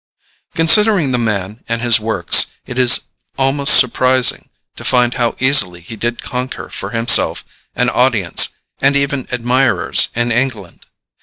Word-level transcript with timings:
Considering 0.55 1.11
the 1.11 1.19
man 1.19 1.63
and 1.69 1.79
his 1.83 1.99
works, 1.99 2.47
it 2.65 2.79
is 2.79 3.01
almost 3.37 3.77
surprising 3.79 4.49
to 4.75 4.83
find 4.83 5.13
how 5.13 5.35
easily 5.37 5.79
he 5.79 5.95
did 5.95 6.23
conquer 6.23 6.69
for 6.69 6.89
himself 6.89 7.45
an 7.75 7.87
audience, 7.87 8.49
and 8.79 8.95
even 8.95 9.27
admirers, 9.31 10.07
in 10.15 10.31
England. 10.31 10.87